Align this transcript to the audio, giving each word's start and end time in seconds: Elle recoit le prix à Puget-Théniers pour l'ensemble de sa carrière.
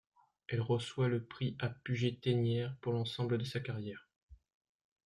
Elle 0.47 0.61
recoit 0.61 1.09
le 1.09 1.23
prix 1.23 1.55
à 1.59 1.69
Puget-Théniers 1.69 2.69
pour 2.81 2.91
l'ensemble 2.93 3.37
de 3.37 3.43
sa 3.43 3.59
carrière. 3.59 4.09